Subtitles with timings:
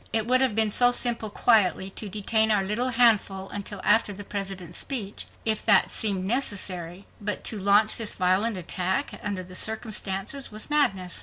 [0.11, 4.23] It would have been so simple quietly to detain our little handful until after the
[4.23, 7.05] President's speech, if that seemed necessary.
[7.21, 11.19] But to launch this violent attack under the circumstances was madness.